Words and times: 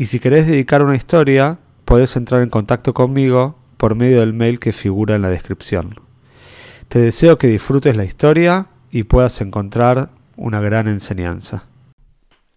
y 0.00 0.06
si 0.06 0.18
querés 0.18 0.46
dedicar 0.46 0.82
una 0.82 0.96
historia, 0.96 1.58
podés 1.84 2.16
entrar 2.16 2.40
en 2.40 2.48
contacto 2.48 2.94
conmigo 2.94 3.58
por 3.76 3.94
medio 3.94 4.20
del 4.20 4.32
mail 4.32 4.58
que 4.58 4.72
figura 4.72 5.14
en 5.14 5.20
la 5.20 5.28
descripción. 5.28 5.94
Te 6.88 7.00
deseo 7.00 7.36
que 7.36 7.48
disfrutes 7.48 7.98
la 7.98 8.06
historia 8.06 8.68
y 8.90 9.02
puedas 9.02 9.42
encontrar 9.42 10.08
una 10.38 10.58
gran 10.58 10.88
enseñanza. 10.88 11.66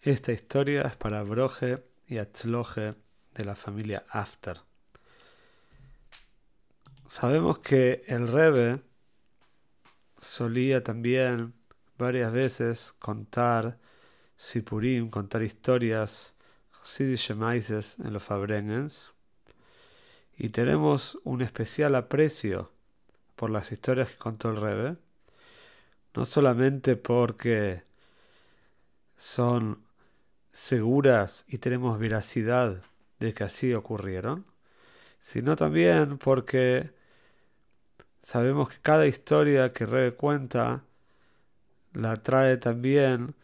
Esta 0.00 0.32
historia 0.32 0.80
es 0.80 0.96
para 0.96 1.22
Broje 1.24 1.84
y 2.08 2.16
Atzloje 2.16 2.94
de 3.34 3.44
la 3.44 3.54
familia 3.54 4.04
After. 4.08 4.56
Sabemos 7.06 7.58
que 7.58 8.02
el 8.06 8.28
Rebe 8.28 8.80
solía 10.18 10.82
también 10.82 11.52
varias 11.98 12.32
veces 12.32 12.94
contar 12.98 13.76
Sipurim, 14.36 15.10
contar 15.10 15.42
historias 15.42 16.32
Chasidische 16.86 17.32
en 17.32 18.12
los 18.12 18.22
Fabrengens 18.22 19.10
y 20.38 20.50
tenemos 20.50 21.18
un 21.24 21.42
especial 21.42 21.96
aprecio 21.96 22.70
por 23.34 23.50
las 23.50 23.72
historias 23.72 24.08
que 24.08 24.16
contó 24.16 24.50
el 24.50 24.60
Rebe, 24.60 24.96
no 26.14 26.24
solamente 26.24 26.94
porque 26.94 27.82
son 29.16 29.82
seguras 30.52 31.44
y 31.48 31.58
tenemos 31.58 31.98
veracidad 31.98 32.80
de 33.18 33.34
que 33.34 33.42
así 33.42 33.74
ocurrieron, 33.74 34.46
sino 35.18 35.56
también 35.56 36.18
porque 36.18 36.92
sabemos 38.22 38.68
que 38.68 38.78
cada 38.80 39.08
historia 39.08 39.72
que 39.72 39.86
Rebe 39.86 40.14
cuenta 40.14 40.84
la 41.94 42.14
trae 42.14 42.58
también 42.58 43.34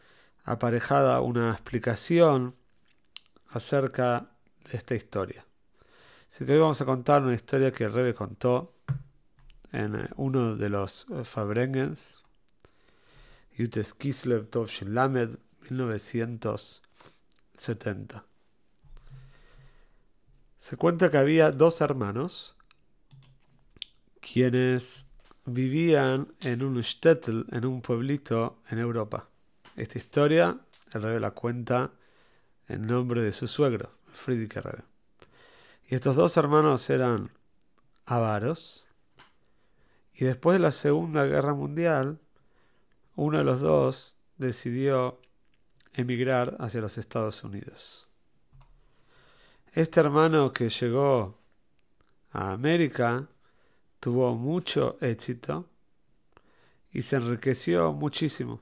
aparejada 0.44 1.20
una 1.20 1.50
explicación 1.50 2.54
acerca 3.52 4.28
de 4.70 4.76
esta 4.76 4.94
historia. 4.94 5.44
Así 6.28 6.44
que 6.44 6.52
hoy 6.52 6.58
vamos 6.58 6.80
a 6.80 6.84
contar 6.84 7.22
una 7.22 7.34
historia 7.34 7.72
que 7.72 7.82
el 7.84 7.92
Rebe 7.92 8.14
contó 8.14 8.74
en 9.72 9.96
eh, 9.96 10.08
uno 10.16 10.56
de 10.56 10.68
los 10.68 11.06
eh, 11.10 11.24
Fabrengens, 11.24 12.18
Yutes 13.56 13.94
Kislev 13.94 14.48
Tovshin 14.48 14.94
Lamed, 14.94 15.38
1970. 15.70 18.24
Se 20.58 20.76
cuenta 20.76 21.10
que 21.10 21.18
había 21.18 21.50
dos 21.50 21.80
hermanos 21.80 22.54
quienes 24.20 25.06
vivían 25.44 26.32
en 26.40 26.62
un 26.62 26.80
shtetl, 26.80 27.42
en 27.50 27.66
un 27.66 27.82
pueblito 27.82 28.62
en 28.70 28.78
Europa. 28.78 29.28
Esta 29.76 29.98
historia, 29.98 30.60
el 30.92 31.02
rey 31.02 31.18
la 31.18 31.32
cuenta 31.32 31.90
en 32.72 32.86
nombre 32.86 33.20
de 33.20 33.32
su 33.32 33.48
suegro, 33.48 33.90
Friedrich 34.12 34.54
Rebe. 34.54 34.84
Y 35.86 35.94
estos 35.94 36.16
dos 36.16 36.36
hermanos 36.38 36.88
eran 36.88 37.30
avaros. 38.06 38.86
Y 40.14 40.24
después 40.24 40.56
de 40.56 40.62
la 40.62 40.72
Segunda 40.72 41.24
Guerra 41.26 41.52
Mundial, 41.52 42.18
uno 43.14 43.38
de 43.38 43.44
los 43.44 43.60
dos 43.60 44.14
decidió 44.38 45.20
emigrar 45.92 46.56
hacia 46.60 46.80
los 46.80 46.96
Estados 46.96 47.44
Unidos. 47.44 48.08
Este 49.72 50.00
hermano 50.00 50.52
que 50.52 50.70
llegó 50.70 51.38
a 52.30 52.52
América 52.52 53.28
tuvo 54.00 54.34
mucho 54.34 54.96
éxito 55.00 55.68
y 56.90 57.02
se 57.02 57.16
enriqueció 57.16 57.92
muchísimo. 57.92 58.60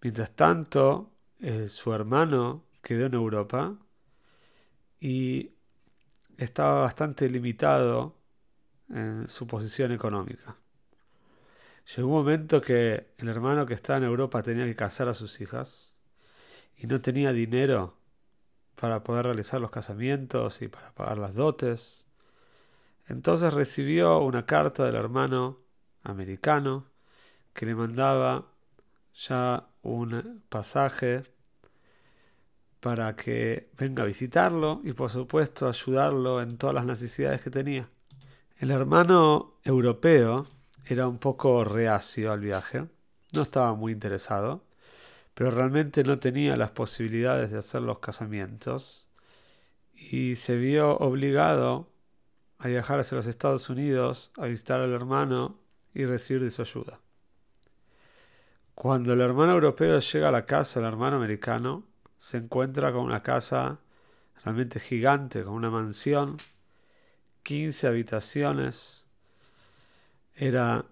Mientras 0.00 0.30
tanto, 0.36 1.10
eh, 1.42 1.68
su 1.68 1.92
hermano 1.92 2.64
quedó 2.82 3.06
en 3.06 3.14
Europa 3.14 3.76
y 5.00 5.52
estaba 6.36 6.82
bastante 6.82 7.28
limitado 7.28 8.16
en 8.90 9.28
su 9.28 9.46
posición 9.46 9.92
económica. 9.92 10.56
Llegó 11.96 12.08
un 12.08 12.14
momento 12.14 12.60
que 12.60 13.14
el 13.18 13.28
hermano 13.28 13.66
que 13.66 13.74
estaba 13.74 13.98
en 13.98 14.04
Europa 14.04 14.42
tenía 14.42 14.64
que 14.66 14.76
casar 14.76 15.08
a 15.08 15.14
sus 15.14 15.40
hijas 15.40 15.94
y 16.76 16.86
no 16.86 17.00
tenía 17.00 17.32
dinero 17.32 17.96
para 18.74 19.02
poder 19.02 19.26
realizar 19.26 19.60
los 19.60 19.70
casamientos 19.70 20.62
y 20.62 20.68
para 20.68 20.92
pagar 20.92 21.18
las 21.18 21.34
dotes. 21.34 22.06
Entonces 23.08 23.52
recibió 23.52 24.18
una 24.20 24.46
carta 24.46 24.84
del 24.84 24.94
hermano 24.94 25.58
americano 26.02 26.86
que 27.54 27.66
le 27.66 27.74
mandaba 27.74 28.46
ya 29.14 29.69
un 29.82 30.42
pasaje 30.48 31.22
para 32.80 33.14
que 33.14 33.70
venga 33.76 34.02
a 34.02 34.06
visitarlo 34.06 34.80
y 34.84 34.92
por 34.92 35.10
supuesto 35.10 35.68
ayudarlo 35.68 36.42
en 36.42 36.56
todas 36.56 36.74
las 36.74 36.86
necesidades 36.86 37.40
que 37.40 37.50
tenía. 37.50 37.88
El 38.58 38.70
hermano 38.70 39.54
europeo 39.64 40.46
era 40.86 41.06
un 41.06 41.18
poco 41.18 41.64
reacio 41.64 42.32
al 42.32 42.40
viaje, 42.40 42.86
no 43.32 43.42
estaba 43.42 43.74
muy 43.74 43.92
interesado, 43.92 44.64
pero 45.34 45.50
realmente 45.50 46.04
no 46.04 46.18
tenía 46.18 46.56
las 46.56 46.70
posibilidades 46.70 47.50
de 47.50 47.58
hacer 47.58 47.82
los 47.82 48.00
casamientos 48.00 49.06
y 49.94 50.36
se 50.36 50.56
vio 50.56 50.96
obligado 50.98 51.88
a 52.58 52.68
viajar 52.68 53.00
hacia 53.00 53.16
los 53.16 53.26
Estados 53.26 53.70
Unidos 53.70 54.32
a 54.36 54.46
visitar 54.46 54.80
al 54.80 54.92
hermano 54.92 55.58
y 55.94 56.04
recibir 56.04 56.42
de 56.42 56.50
su 56.50 56.62
ayuda. 56.62 57.00
Cuando 58.80 59.12
el 59.12 59.20
hermano 59.20 59.52
europeo 59.52 60.00
llega 60.00 60.30
a 60.30 60.32
la 60.32 60.46
casa 60.46 60.80
del 60.80 60.88
hermano 60.88 61.16
americano, 61.16 61.84
se 62.18 62.38
encuentra 62.38 62.94
con 62.94 63.02
una 63.02 63.22
casa 63.22 63.78
realmente 64.42 64.80
gigante, 64.80 65.44
con 65.44 65.52
una 65.52 65.68
mansión, 65.68 66.38
15 67.42 67.88
habitaciones. 67.88 69.04
Era 70.34 70.86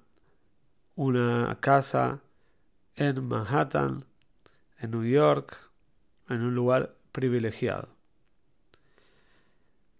una 0.96 1.56
casa 1.60 2.20
en 2.94 3.26
Manhattan, 3.26 4.04
en 4.80 4.90
New 4.90 5.04
York, 5.04 5.56
en 6.28 6.42
un 6.42 6.54
lugar 6.54 6.94
privilegiado. 7.10 7.88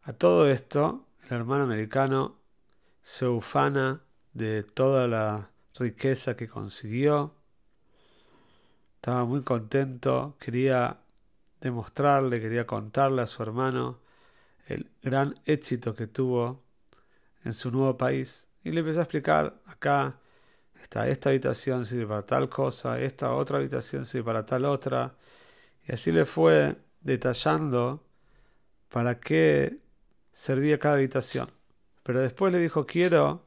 A 0.03 0.13
todo 0.13 0.47
esto, 0.47 1.07
el 1.23 1.39
hermano 1.39 1.65
americano 1.65 2.37
se 3.03 3.27
ufana 3.27 4.03
de 4.35 4.63
toda 4.63 5.09
la 5.09 5.49
riqueza 5.75 6.37
que 6.37 6.49
consiguió, 6.49 7.38
estaba 8.99 9.25
muy 9.25 9.43
contento, 9.43 10.37
quería 10.41 10.99
demostrarle, 11.61 12.41
quería 12.41 12.67
contarle 12.67 13.23
a 13.23 13.27
su 13.27 13.41
hermano 13.45 14.01
el 14.67 14.91
gran 15.03 15.37
éxito 15.47 15.95
que 15.95 16.09
tuvo 16.09 16.65
en 17.45 17.53
su 17.53 17.71
nuevo 17.71 17.97
país. 17.97 18.49
Y 18.65 18.73
le 18.73 18.81
empezó 18.81 18.99
a 18.99 19.03
explicar, 19.05 19.55
acá 19.67 20.19
está 20.83 21.07
esta 21.09 21.31
habitación 21.31 21.85
sirve 21.85 22.07
para 22.09 22.23
tal 22.23 22.49
cosa, 22.49 22.99
esta 23.01 23.33
otra 23.33 23.59
habitación 23.59 24.05
sirve 24.05 24.25
para 24.25 24.45
tal 24.45 24.65
otra. 24.65 25.15
Y 25.87 25.93
así 25.93 26.11
le 26.11 26.25
fue 26.25 26.77
detallando 27.01 28.05
para 28.89 29.21
qué 29.21 29.79
servía 30.33 30.81
cada 30.81 30.97
habitación. 30.97 31.53
Pero 32.03 32.21
después 32.21 32.53
le 32.53 32.59
dijo, 32.59 32.85
quiero 32.85 33.47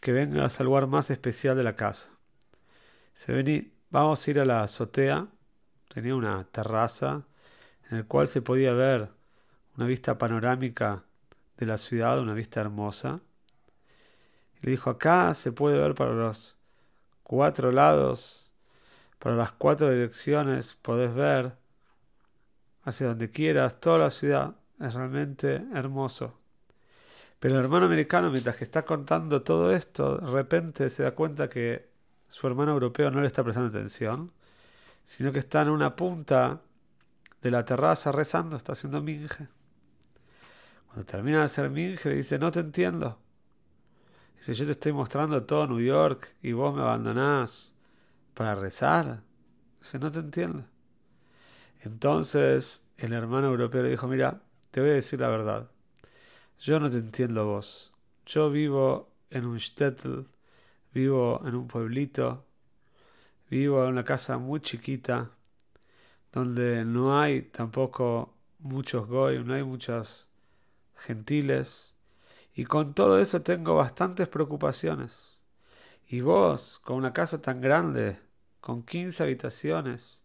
que 0.00 0.12
vengas 0.12 0.60
al 0.60 0.66
lugar 0.66 0.86
más 0.86 1.10
especial 1.10 1.56
de 1.56 1.62
la 1.62 1.76
casa. 1.76 2.10
Se 3.14 3.32
vení, 3.32 3.72
Vamos 3.90 4.24
a 4.24 4.30
ir 4.30 4.38
a 4.38 4.44
la 4.44 4.62
azotea. 4.62 5.26
Tenía 5.92 6.14
una 6.14 6.44
terraza 6.44 7.24
en 7.90 7.98
la 7.98 8.04
cual 8.04 8.28
se 8.28 8.40
podía 8.40 8.72
ver 8.72 9.10
una 9.76 9.86
vista 9.86 10.16
panorámica 10.16 11.02
de 11.56 11.66
la 11.66 11.76
ciudad, 11.76 12.20
una 12.20 12.34
vista 12.34 12.60
hermosa. 12.60 13.20
le 14.60 14.70
dijo, 14.70 14.90
acá 14.90 15.34
se 15.34 15.52
puede 15.52 15.78
ver 15.78 15.94
para 15.94 16.12
los 16.12 16.56
cuatro 17.24 17.72
lados, 17.72 18.50
para 19.18 19.34
las 19.36 19.52
cuatro 19.52 19.90
direcciones, 19.90 20.74
podés 20.82 21.12
ver 21.14 21.56
hacia 22.84 23.08
donde 23.08 23.30
quieras, 23.30 23.80
toda 23.80 23.98
la 23.98 24.10
ciudad. 24.10 24.54
Es 24.80 24.94
realmente 24.94 25.64
hermoso. 25.74 26.38
Pero 27.40 27.56
el 27.56 27.64
hermano 27.64 27.86
americano, 27.86 28.30
mientras 28.30 28.56
que 28.56 28.64
está 28.64 28.84
contando 28.84 29.42
todo 29.42 29.72
esto, 29.72 30.18
de 30.18 30.30
repente 30.30 30.90
se 30.90 31.02
da 31.02 31.12
cuenta 31.14 31.48
que 31.48 31.89
su 32.30 32.46
hermano 32.46 32.72
europeo 32.72 33.10
no 33.10 33.20
le 33.20 33.26
está 33.26 33.44
prestando 33.44 33.68
atención, 33.68 34.32
sino 35.04 35.32
que 35.32 35.40
está 35.40 35.62
en 35.62 35.68
una 35.68 35.94
punta 35.96 36.62
de 37.42 37.50
la 37.50 37.64
terraza 37.64 38.12
rezando, 38.12 38.56
está 38.56 38.72
haciendo 38.72 39.02
minge. 39.02 39.48
Cuando 40.86 41.04
termina 41.04 41.40
de 41.40 41.44
hacer 41.44 41.68
minje, 41.70 42.08
le 42.08 42.16
dice, 42.16 42.38
no 42.38 42.50
te 42.50 42.60
entiendo. 42.60 43.18
Dice, 44.38 44.54
yo 44.54 44.64
te 44.64 44.72
estoy 44.72 44.92
mostrando 44.92 45.44
todo 45.44 45.66
New 45.66 45.80
York 45.80 46.34
y 46.42 46.52
vos 46.52 46.74
me 46.74 46.80
abandonás 46.80 47.74
para 48.34 48.54
rezar. 48.54 49.22
Dice, 49.80 49.98
no 49.98 50.10
te 50.10 50.20
entiendo. 50.20 50.64
Entonces 51.80 52.82
el 52.96 53.12
hermano 53.12 53.48
europeo 53.48 53.82
le 53.82 53.90
dijo, 53.90 54.06
mira, 54.06 54.40
te 54.70 54.80
voy 54.80 54.90
a 54.90 54.94
decir 54.94 55.20
la 55.20 55.28
verdad. 55.28 55.70
Yo 56.58 56.78
no 56.78 56.90
te 56.90 56.98
entiendo 56.98 57.46
vos. 57.46 57.92
Yo 58.26 58.50
vivo 58.50 59.10
en 59.30 59.46
un 59.46 59.58
shtetl, 59.58 60.20
vivo 60.92 61.40
en 61.44 61.54
un 61.54 61.68
pueblito, 61.68 62.44
vivo 63.48 63.82
en 63.84 63.90
una 63.90 64.04
casa 64.04 64.38
muy 64.38 64.60
chiquita, 64.60 65.30
donde 66.32 66.84
no 66.84 67.18
hay 67.18 67.42
tampoco 67.42 68.34
muchos 68.58 69.06
goy, 69.06 69.42
no 69.44 69.54
hay 69.54 69.64
muchos 69.64 70.28
gentiles, 70.96 71.94
y 72.54 72.64
con 72.64 72.94
todo 72.94 73.20
eso 73.20 73.40
tengo 73.40 73.74
bastantes 73.74 74.28
preocupaciones. 74.28 75.40
Y 76.08 76.20
vos, 76.20 76.80
con 76.80 76.96
una 76.96 77.12
casa 77.12 77.40
tan 77.40 77.60
grande, 77.60 78.18
con 78.60 78.82
15 78.82 79.22
habitaciones, 79.22 80.22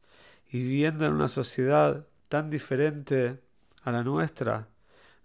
y 0.50 0.64
viviendo 0.64 1.06
en 1.06 1.14
una 1.14 1.28
sociedad 1.28 2.08
tan 2.28 2.50
diferente 2.50 3.42
a 3.84 3.92
la 3.92 4.04
nuestra, 4.04 4.68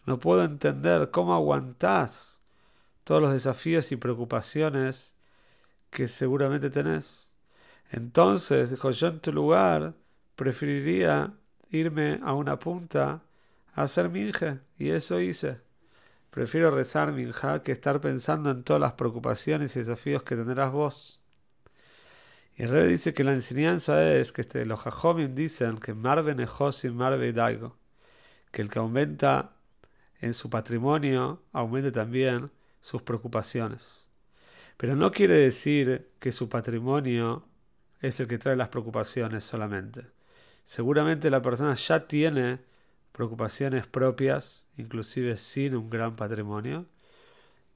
no 0.07 0.19
puedo 0.19 0.45
entender 0.45 1.11
cómo 1.11 1.35
aguantás 1.35 2.41
todos 3.05 3.23
los 3.23 3.33
desafíos 3.33 3.93
y 3.93 3.97
preocupaciones 3.97 5.17
que 5.91 6.09
seguramente 6.09 6.71
tenés. 6.71 7.29
Entonces, 7.91 8.71
dijo, 8.71 8.91
yo 8.93 9.09
en 9.09 9.21
tu 9.21 9.33
lugar 9.33 9.95
preferiría 10.37 11.35
irme 11.71 12.21
a 12.23 12.35
una 12.35 12.59
punta 12.59 13.23
a 13.75 13.83
hacer 13.83 14.09
minje, 14.09 14.61
y 14.79 14.91
eso 14.91 15.21
hice. 15.21 15.61
Prefiero 16.31 16.71
rezar 16.71 17.13
minja 17.13 17.63
que 17.63 17.73
estar 17.73 18.01
pensando 18.01 18.51
en 18.51 18.63
todas 18.63 18.81
las 18.81 18.93
preocupaciones 18.93 19.75
y 19.75 19.81
desafíos 19.81 20.23
que 20.23 20.37
tendrás 20.37 20.73
vos. 20.73 21.21
Y 22.57 22.65
el 22.65 22.71
rey 22.71 22.89
dice 22.89 23.15
que 23.15 23.25
la 23.25 23.33
enseñanza 23.33 24.13
es 24.15 24.33
que 24.33 24.43
este, 24.43 24.65
los 24.67 24.81
jajomim 24.81 25.35
dicen 25.35 25.79
que 25.79 25.95
marve 25.95 26.35
nejosim 26.35 26.95
marve 26.95 27.33
daigo, 27.33 27.77
que 28.53 28.63
el 28.63 28.69
que 28.69 28.79
aumenta 28.79 29.53
en 30.21 30.35
su 30.35 30.51
patrimonio 30.51 31.43
aumente 31.53 31.91
también 31.91 32.51
sus 32.81 33.03
preocupaciones. 33.03 34.10
Pero 34.81 34.97
no 34.97 35.13
quiere 35.13 35.35
decir 35.35 36.09
que 36.19 36.33
su 36.33 36.49
patrimonio 36.49 37.47
es 38.01 38.19
el 38.19 38.27
que 38.27 38.39
trae 38.39 38.57
las 38.57 38.71
preocupaciones 38.71 39.45
solamente. 39.45 40.07
Seguramente 40.65 41.29
la 41.29 41.43
persona 41.43 41.75
ya 41.75 42.07
tiene 42.09 42.61
preocupaciones 43.13 43.87
propias, 43.87 44.69
inclusive 44.79 45.37
sin 45.37 45.77
un 45.77 45.91
gran 45.91 46.17
patrimonio, 46.17 46.87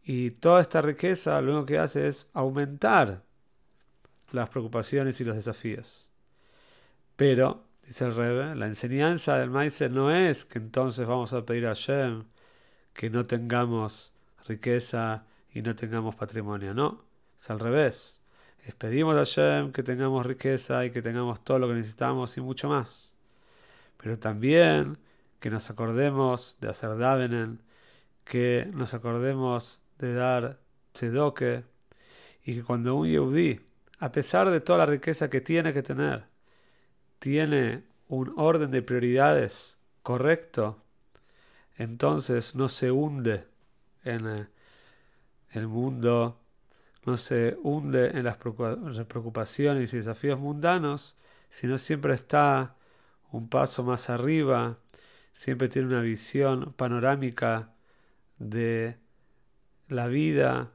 y 0.03 0.31
toda 0.31 0.63
esta 0.63 0.81
riqueza 0.81 1.39
lo 1.43 1.53
único 1.53 1.67
que 1.67 1.79
hace 1.79 2.09
es 2.09 2.27
aumentar 2.33 3.23
las 4.33 4.49
preocupaciones 4.49 5.21
y 5.21 5.25
los 5.25 5.37
desafíos. 5.37 6.11
Pero, 7.17 7.65
dice 7.87 8.07
el 8.07 8.15
Rebe, 8.15 8.55
la 8.55 8.65
enseñanza 8.65 9.37
del 9.37 9.51
maíz 9.51 9.79
no 9.91 10.11
es 10.11 10.47
que 10.47 10.59
entonces 10.59 11.07
vamos 11.07 11.35
a 11.35 11.45
pedir 11.45 11.67
a 11.67 11.75
Shem 11.75 12.25
que 12.95 13.11
no 13.11 13.25
tengamos 13.25 14.15
riqueza 14.49 15.27
y 15.55 15.63
no 15.63 15.75
tengamos 15.75 16.17
patrimonio. 16.17 16.75
No, 16.75 17.05
es 17.39 17.49
al 17.49 17.61
revés. 17.61 18.23
Les 18.67 18.75
pedimos 18.75 19.15
a 19.15 19.19
Hashem 19.19 19.73
que 19.73 19.83
tengamos 19.83 20.27
riqueza 20.27 20.85
y 20.85 20.91
que 20.91 21.01
tengamos 21.01 21.43
todo 21.45 21.59
lo 21.59 21.69
que 21.69 21.75
necesitamos 21.75 22.37
y 22.37 22.41
mucho 22.41 22.69
más. 22.69 23.17
Pero 23.97 24.19
también 24.19 24.99
que 25.41 25.51
nos 25.51 25.71
acordemos 25.71 26.57
de 26.61 26.69
hacer 26.69 26.97
Davenen, 26.99 27.63
que 28.25 28.69
nos 28.73 28.95
acordemos 28.95 29.81
de 29.99 30.15
dar 30.15 30.61
Tzedoke, 30.93 31.65
y 32.45 32.57
que 32.57 32.63
cuando 32.63 32.97
un 32.97 33.09
Yehudi, 33.09 33.61
a 33.99 34.13
pesar 34.13 34.51
de 34.51 34.61
toda 34.61 34.81
la 34.81 34.87
riqueza 34.87 35.31
que 35.31 35.41
tiene 35.41 35.73
que 35.73 35.83
tener, 35.83 36.25
tiene 37.19 37.85
un 38.09 38.33
orden 38.37 38.71
de 38.71 38.83
prioridades 38.83 39.79
correcto, 40.03 40.83
entonces 41.77 42.55
no 42.55 42.69
se 42.69 42.91
hunde 42.91 43.47
en 44.05 44.27
eh, 44.29 44.47
el 45.55 45.69
mundo, 45.69 46.41
no 47.05 47.17
se 47.17 47.57
hunde 47.63 48.11
en 48.11 48.25
las 48.25 48.37
preocupaciones 48.37 49.93
y 49.93 49.99
desafíos 49.99 50.41
mundanos, 50.41 51.17
sino 51.51 51.79
siempre 51.79 52.15
está 52.15 52.77
un 53.31 53.49
paso 53.49 53.85
más 53.85 54.11
arriba, 54.11 54.79
siempre 55.33 55.69
tiene 55.69 55.89
una 55.89 56.01
visión 56.01 56.73
panorámica 56.77 57.75
de 58.39 58.99
la 59.89 60.07
vida 60.07 60.73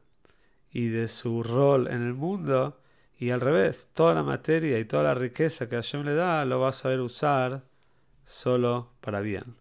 y 0.72 0.90
de 0.90 1.08
su 1.08 1.44
rol 1.44 1.88
en 1.88 2.04
el 2.04 2.14
mundo, 2.14 2.80
y 3.18 3.32
al 3.32 3.42
revés, 3.42 3.90
toda 3.94 4.14
la 4.14 4.24
materia 4.24 4.80
y 4.80 4.86
toda 4.86 5.04
la 5.04 5.14
riqueza 5.14 5.68
que 5.68 5.76
Hashem 5.76 6.04
le 6.04 6.14
da 6.14 6.46
lo 6.46 6.60
va 6.62 6.70
a 6.70 6.74
saber 6.74 7.02
usar 7.02 7.64
solo 8.26 8.94
para 9.02 9.20
bien. 9.20 9.56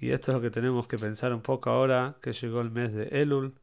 Y 0.00 0.10
esto 0.10 0.32
es 0.32 0.36
lo 0.36 0.42
que 0.42 0.50
tenemos 0.50 0.88
que 0.88 0.98
pensar 0.98 1.32
un 1.32 1.42
poco 1.42 1.70
ahora 1.70 2.16
que 2.22 2.32
llegó 2.32 2.60
el 2.60 2.70
mes 2.70 2.92
de 2.92 3.08
Elul, 3.20 3.54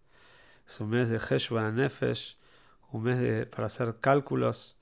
es 0.67 0.79
un 0.79 0.89
mes 0.89 1.09
de 1.09 1.17
Heshvan 1.17 1.75
Nefesh, 1.75 2.37
un 2.91 3.03
mes 3.03 3.19
de, 3.19 3.45
para 3.45 3.67
hacer 3.67 3.97
cálculos, 3.99 4.77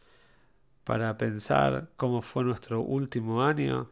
para 0.83 1.17
pensar 1.17 1.89
cómo 1.97 2.21
fue 2.21 2.43
nuestro 2.43 2.81
último 2.81 3.43
año. 3.43 3.89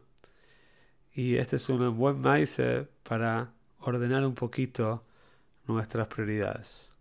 Y 1.12 1.36
este 1.36 1.56
es 1.56 1.68
un 1.68 1.96
buen 1.96 2.20
maíz 2.20 2.58
para 3.02 3.52
ordenar 3.80 4.24
un 4.24 4.34
poquito 4.34 5.04
nuestras 5.66 6.06
prioridades. 6.08 6.91